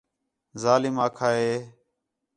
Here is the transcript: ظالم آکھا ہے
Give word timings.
ظالم 0.63 0.95
آکھا 1.07 1.29
ہے 1.39 1.53